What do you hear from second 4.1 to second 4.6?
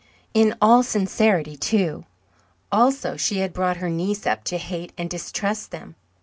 up to